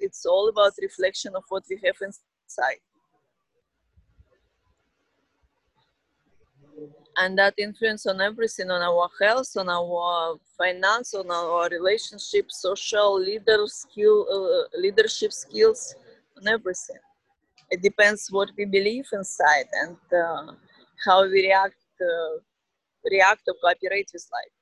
[0.00, 2.80] it's all about reflection of what we have inside.
[7.16, 13.20] and that influence on everything on our health on our finance on our relationships social
[13.20, 15.94] leader skill uh, leadership skills
[16.36, 16.96] on everything.
[17.70, 20.52] It depends what we believe inside and uh,
[21.04, 22.38] how we react uh,
[23.10, 24.54] react or cooperate with life.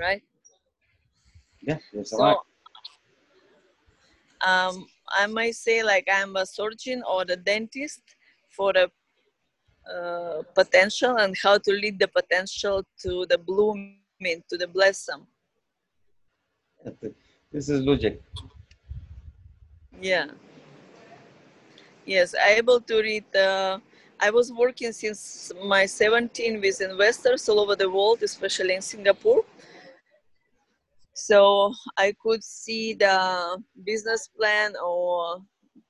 [0.00, 0.22] Right
[1.62, 2.36] yeah that's so right
[4.46, 8.02] um, i might say like i'm a surgeon or a dentist
[8.50, 8.90] for the
[9.88, 15.26] uh, potential and how to lead the potential to the blooming, to the blossom.
[17.50, 18.20] This is logic.
[20.00, 20.26] Yeah.
[22.04, 23.24] Yes, I able to read.
[23.34, 23.78] Uh,
[24.20, 29.44] I was working since my 17 with investors all over the world, especially in Singapore.
[31.18, 35.42] So I could see the business plan or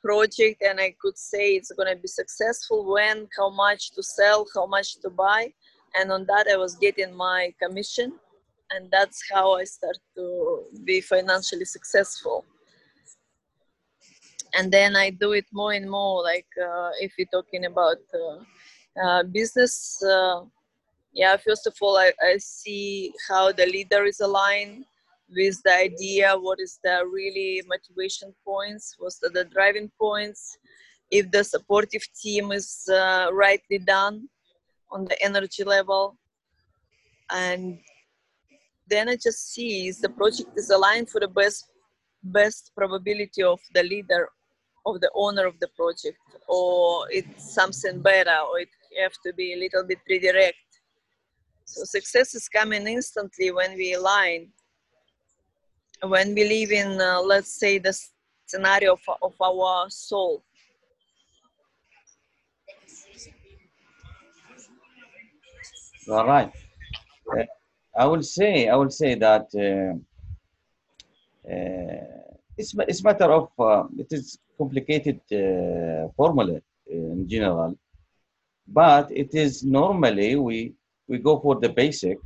[0.03, 4.47] project and I could say it's going to be successful when, how much to sell,
[4.55, 5.53] how much to buy.
[5.95, 8.15] And on that, I was getting my commission.
[8.71, 12.47] And that's how I start to be financially successful.
[14.55, 19.05] And then I do it more and more, like uh, if you're talking about uh,
[19.05, 20.03] uh, business.
[20.03, 20.45] Uh,
[21.13, 24.87] yeah, first of all, I, I see how the leader is aligned
[25.31, 30.59] with the idea what is the really motivation points what's the, the driving points
[31.11, 34.29] if the supportive team is uh, rightly done
[34.91, 36.17] on the energy level.
[37.31, 37.79] And
[38.89, 41.67] then i just see is the project is aligned for the best
[42.23, 44.31] best probability of the leader
[44.87, 46.17] of the owner of the project
[46.49, 50.57] or it's something better or it have to be a little bit redirect.
[51.67, 54.49] So success is coming instantly when we align
[56.03, 57.99] when we live in, uh, let's say, the
[58.47, 60.43] scenario of, of our soul.
[66.11, 66.51] All right.
[67.31, 67.45] Uh,
[67.97, 69.93] I will say, I will say that uh,
[71.51, 72.19] uh,
[72.57, 77.77] it's it's matter of uh, it is complicated uh, formula in general,
[78.67, 80.73] but it is normally we
[81.09, 82.19] we go for the basic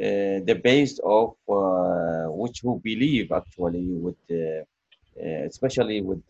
[0.00, 4.64] uh, the base of uh, which who believe actually with uh,
[5.46, 6.22] especially with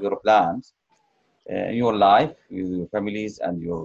[0.00, 0.72] your plans
[1.70, 3.84] your life, your families, and your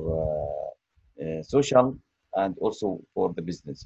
[1.43, 1.95] social,
[2.35, 3.85] and also for the business.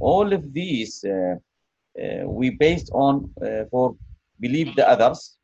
[0.00, 1.04] all of these
[2.26, 3.30] we based on
[3.70, 3.94] for
[4.40, 5.36] believe the others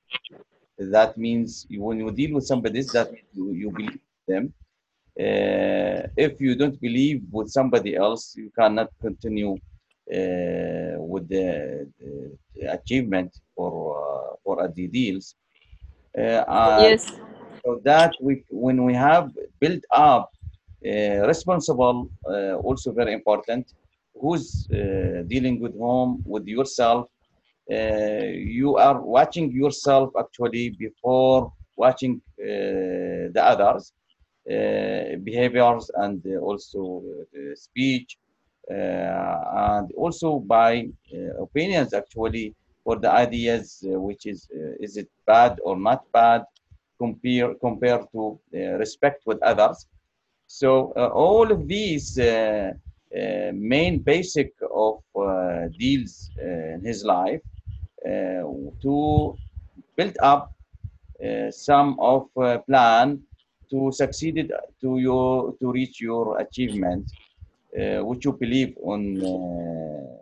[0.79, 4.62] that means when you deal with somebody that you, you believe them uh,
[5.17, 9.57] if you don't believe with somebody else, you cannot continue
[10.11, 15.35] uh, with the, the, achievement for uh, for the deals.
[16.83, 17.21] yes.
[17.65, 19.31] So that we, when we have
[19.61, 20.31] built up
[20.83, 22.11] responsible,
[22.65, 23.73] also very important,
[24.21, 24.67] who's
[25.29, 27.07] dealing with home, with yourself,
[27.71, 34.02] uh, you are watching yourself actually before watching uh, the others uh,
[34.51, 37.01] Uh, behaviors and uh, also
[37.33, 38.19] uh, speech
[38.69, 42.53] uh, and also by uh, opinions actually
[42.83, 44.49] for the ideas which is
[44.81, 46.43] is it bad or not bad
[46.99, 48.37] compare compared to
[48.79, 49.87] respect with others.
[50.49, 52.73] So all of these uh,
[53.55, 57.41] main basic of uh, deals uh, in his life
[58.83, 59.37] to
[59.97, 60.53] build up
[61.51, 62.27] some of
[62.67, 63.23] plan
[63.73, 64.53] to succeed
[64.83, 67.11] to your to reach your achievement,
[67.81, 70.13] uh, which you believe on uh,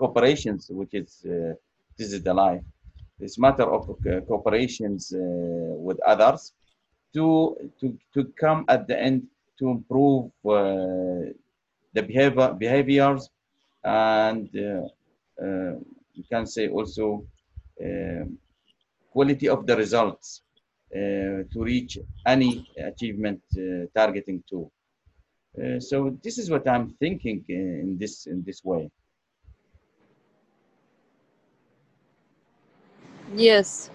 [0.00, 1.52] cooperations, which is uh,
[1.98, 2.64] this is the life.
[3.20, 6.52] It's matter of uh, cooperations uh, with others
[7.12, 9.28] to to to come at the end
[9.58, 11.28] to improve uh,
[11.92, 13.28] the behavior behaviors
[13.84, 17.24] and you can say also
[19.12, 20.49] quality of the results uh,
[20.92, 24.70] to reach any achievement uh, targeting to.
[25.60, 28.90] Uh, so this is what I'm thinking in this in this way.
[33.34, 33.90] Yes,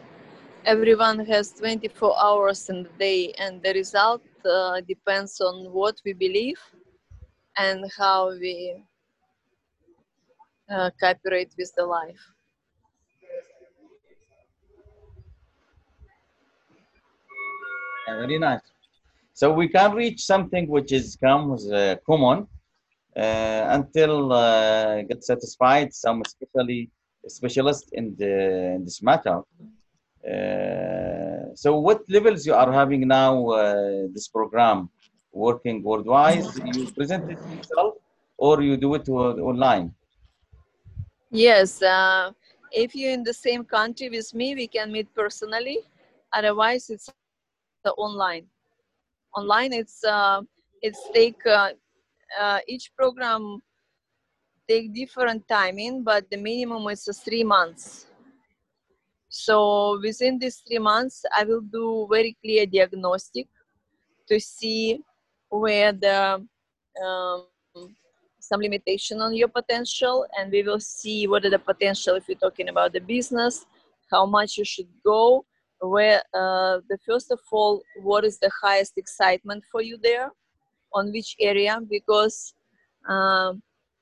[0.65, 6.13] everyone has 24 hours in the day, and the result uh, depends on what we
[6.13, 6.59] believe
[7.57, 8.83] and how we
[10.69, 12.35] uh, cooperate with the life.
[18.07, 18.62] Very nice.
[19.34, 22.48] So we can reach something which is comes uh, common
[23.16, 25.94] uh, until uh, get satisfied.
[25.94, 26.90] Some especially
[27.28, 29.42] specialist in the in this matter.
[30.25, 33.48] Uh, so, what levels you are having now?
[33.50, 34.90] Uh, this program
[35.31, 36.46] working worldwide.
[36.63, 37.96] You present it yourself,
[38.38, 39.94] or you do it online.
[41.30, 42.31] Yes, uh,
[42.72, 45.80] if you're in the same country with me, we can meet personally.
[46.34, 47.10] Otherwise, it's
[47.86, 48.46] the online.
[49.38, 50.42] Online, it's uh,
[50.82, 51.72] it's take uh,
[52.40, 53.62] uh, each program
[54.68, 58.08] take different timing, but the minimum is three months.
[59.30, 63.48] So within these three months, I will do very clear diagnostic
[64.28, 65.00] to see
[65.50, 66.44] where the
[67.04, 67.48] um,
[68.40, 72.38] some limitation on your potential and we will see what are the potential if you're
[72.38, 73.66] talking about the business
[74.12, 75.44] how much you should go
[75.81, 80.31] where uh, the first of all what is the highest excitement for you there
[80.94, 82.54] on which area because
[83.07, 83.62] um,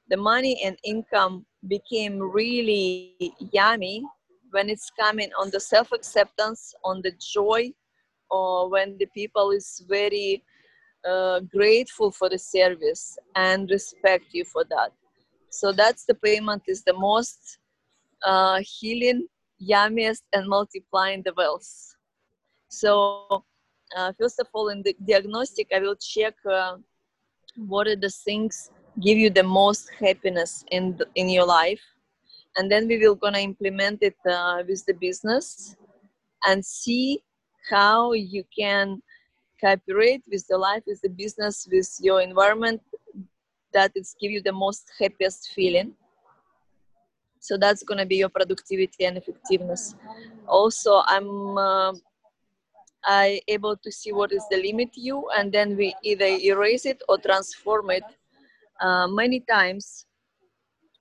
[0.10, 3.16] the money and income became really
[3.52, 4.04] yummy
[4.52, 7.72] when it's coming on the self-acceptance on the joy
[8.30, 10.44] or when the people is very
[11.10, 14.92] uh, grateful for the service and respect you for that.
[15.50, 17.60] So that's the payment is the most
[18.24, 19.28] uh, healing,
[19.69, 21.95] yummiest, and multiplying the wealth.
[22.69, 23.44] So
[23.95, 26.77] uh, first of all, in the diagnostic, I will check uh,
[27.56, 28.71] what are the things
[29.01, 31.81] give you the most happiness in the, in your life,
[32.57, 35.75] and then we will gonna implement it uh, with the business
[36.45, 37.24] and see
[37.69, 39.01] how you can
[39.60, 42.81] cooperate with the life, with the business, with your environment
[43.74, 45.94] that it's give you the most happiest feeling.
[47.44, 49.95] So that's gonna be your productivity and effectiveness.
[50.48, 51.94] Also, I'm uh,
[53.04, 57.01] I able to see what is the limit you, and then we either erase it
[57.10, 58.04] or transform it.
[58.80, 60.06] Uh, many times,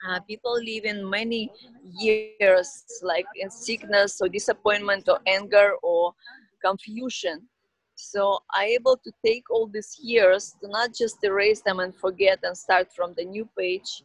[0.09, 1.49] uh, people live in many
[1.85, 6.13] years, like in sickness or disappointment or anger or
[6.61, 7.49] confusion
[7.95, 12.39] so i able to take all these years to not just erase them and forget
[12.43, 14.03] and start from the new page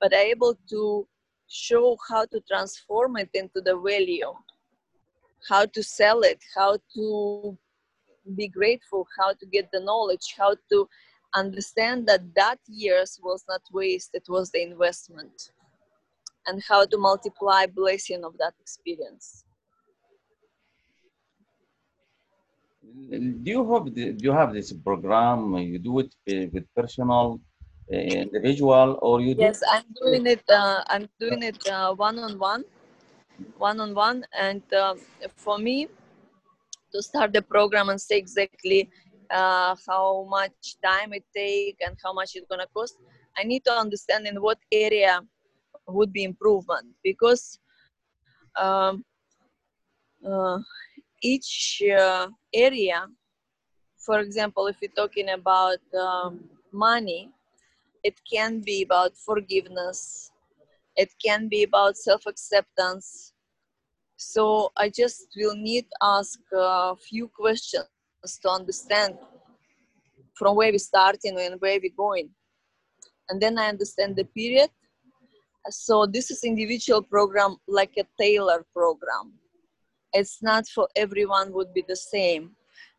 [0.00, 1.06] but i able to
[1.52, 4.32] show how to transform it into the value
[5.48, 7.56] how to sell it how to
[8.36, 10.88] be grateful how to get the knowledge how to
[11.34, 15.52] understand that that years was not waste it was the investment
[16.46, 19.44] and how to multiply blessing of that experience
[22.82, 25.56] Do you have do you have this program?
[25.56, 27.40] You do it uh, with personal,
[27.92, 29.42] individual, or you do?
[29.42, 32.64] Yes i'm doing it uh, i'm doing it uh, one-on-one
[33.58, 34.98] one-on-one and um,
[35.36, 35.88] for me
[36.92, 38.90] to start the program and say exactly
[39.30, 42.96] uh, how much time it take and how much it's gonna cost
[43.36, 45.20] i need to understand in what area
[45.88, 47.58] would be improvement because
[48.58, 49.04] um,
[50.26, 50.58] uh,
[51.22, 53.06] each uh, area
[53.96, 56.40] for example if you're talking about um,
[56.72, 57.30] money
[58.02, 60.30] it can be about forgiveness.
[60.96, 63.32] It can be about self-acceptance.
[64.16, 67.86] So i just will need ask a few questions
[68.42, 69.14] to understand
[70.34, 72.30] from where we're starting and where we're going.
[73.28, 74.70] And then i understand the period.
[75.70, 79.32] So this is individual program like a tailor program.
[80.12, 82.50] It's not for everyone would be the same.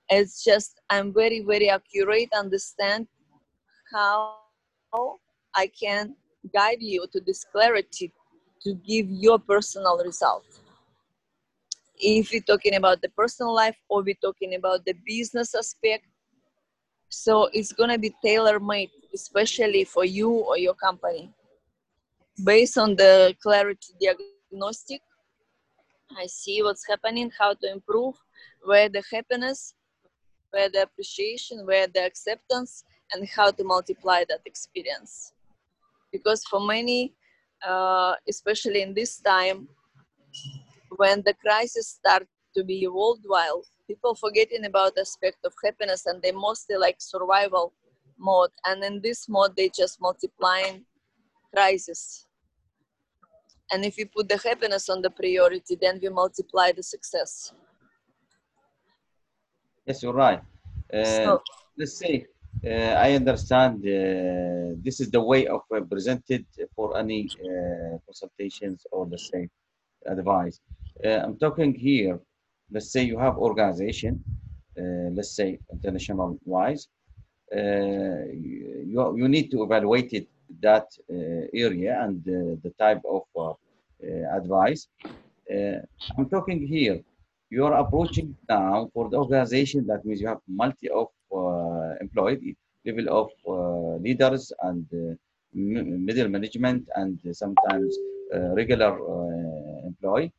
[0.10, 3.08] It's just i'm very very accurate understand
[3.94, 4.43] how
[5.56, 6.16] i can
[6.54, 8.12] guide you to this clarity
[8.62, 10.46] to give your personal result.
[11.96, 16.06] If we're talking about the personal life or we're talking about the business aspect
[17.10, 21.30] so it's to be tailor made especially for you or your company.
[22.44, 25.02] Based on the clarity diagnostic
[26.18, 28.16] i see what's happening how to improve
[28.64, 29.74] where the happiness
[30.52, 35.34] where the appreciation where the acceptance and how to multiply that experience.
[36.12, 37.14] Because for many
[37.68, 39.68] uh, especially in this time
[40.98, 46.32] when the crisis start to be worldwide people forgetting about aspect of happiness and they
[46.32, 47.74] mostly like survival
[48.18, 48.52] mode.
[48.66, 50.86] And in this mode they just multiplying
[51.54, 52.26] crisis.
[53.72, 57.54] And if we put the happiness on the priority then we multiply the success.
[59.86, 60.42] Yes, you're right.
[60.94, 61.42] Uh, So-
[61.78, 62.33] let's say uh,
[62.66, 69.06] I understand uh, this is the way of uh, presented for any uh, consultations or
[69.06, 69.50] let's say
[70.06, 70.60] advice.
[71.04, 72.20] I'm talking here.
[72.72, 74.24] Let's say you have organization,
[74.78, 76.88] let's say international wise.
[77.52, 80.28] You, you need to evaluate it
[80.62, 80.88] that
[81.54, 83.58] area and the type of
[84.34, 84.88] advice.
[86.18, 87.02] I'm talking here.
[87.50, 89.86] You are approaching now for the organization.
[89.88, 92.42] That means you have multi of uh, employed
[92.86, 95.16] level of uh, leaders and uh,
[95.54, 97.98] middle management and sometimes
[98.34, 100.32] uh, regular uh, employee.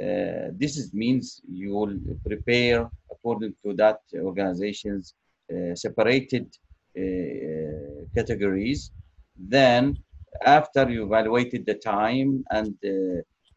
[0.00, 5.14] Uh, this is, means you will prepare according to that organization's
[5.52, 6.46] uh, separated
[8.14, 8.90] categories.
[9.36, 9.96] Then,
[10.44, 12.90] after you evaluated the time and uh,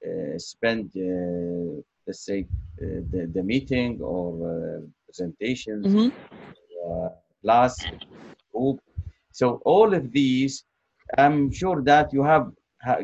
[0.08, 2.40] uh, spend, uh, let's say,
[2.82, 6.12] uh, the, the meeting or uh, presentations, Mhm.
[6.86, 7.10] uh,
[7.46, 7.90] class,
[8.54, 8.80] group.
[9.32, 10.66] So all of these,
[11.18, 12.52] I'm sure that you have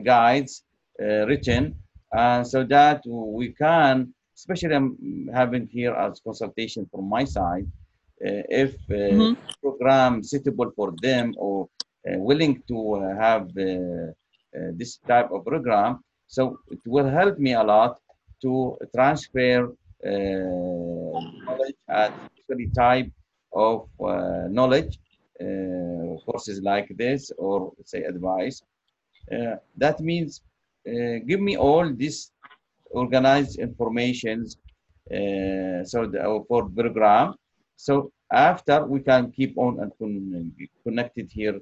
[0.04, 0.64] guides
[1.02, 1.76] uh, written,
[2.16, 7.68] uh, so that we can, especially I'm having here as consultation from my side,
[8.26, 9.36] uh, if uh, Mhm.
[9.62, 11.68] program suitable for them or
[12.08, 12.78] uh, willing to
[13.20, 14.12] have uh,
[14.58, 16.00] uh, this type of program.
[16.28, 18.00] So it will help me a lot
[18.44, 19.70] to transfer
[20.06, 23.12] uh, knowledge and especially type
[23.54, 23.88] of
[24.52, 25.00] knowledge
[25.42, 28.62] uh, courses like this or say advice.
[29.32, 30.42] Uh, that means
[30.88, 32.32] uh, give me all this
[32.92, 34.58] organized informations
[35.92, 37.36] so the, for program.
[37.76, 40.54] So after we can keep on and con-
[40.84, 41.60] connected here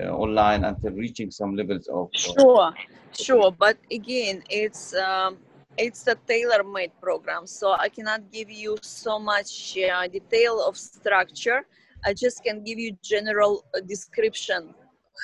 [0.00, 2.72] uh, online until reaching some levels of uh, Sure,
[3.12, 3.50] sure.
[3.52, 5.38] But again, it's um,
[5.76, 11.66] it's a tailor-made program, so I cannot give you so much uh, detail of structure.
[12.04, 14.74] I just can give you general uh, description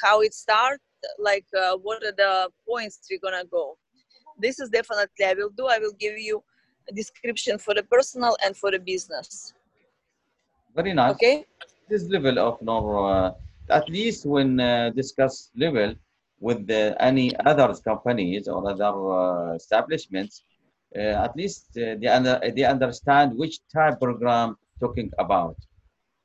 [0.03, 0.83] how it starts,
[1.19, 3.77] like uh, what are the points we're gonna go.
[4.39, 5.67] This is definitely I will do.
[5.67, 6.43] I will give you
[6.89, 9.53] a description for the personal and for the business.
[10.75, 11.15] very nice.
[11.15, 11.45] Okay.
[11.89, 13.33] this level of no uh,
[13.79, 15.95] at least when uh, discuss level
[16.41, 20.45] with the, any other companies or other uh, establishments
[20.97, 25.57] uh, at least uh, they, under, they understand which type program talking about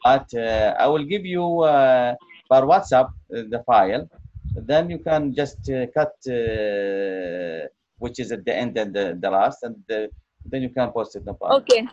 [0.04, 2.16] but uh, I will give you uh,
[2.50, 4.10] by WhatsApp uh, the file.
[4.56, 7.68] Then you can just uh, cut uh,
[8.00, 10.10] which is at the end and the, the last, and the,
[10.46, 11.24] then you can post it.
[11.42, 11.88] Okay.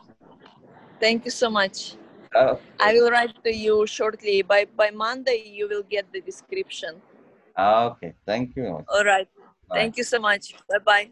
[1.01, 1.97] Thank you so much.
[2.35, 4.43] I will write to you shortly.
[4.43, 7.01] By by Monday, you will get the description.
[7.57, 8.15] Ah, okay.
[8.27, 8.85] Thank you.
[8.89, 9.29] All right.
[9.69, 9.77] Bye.
[9.79, 10.55] Thank you so much.
[10.69, 11.11] Bye bye.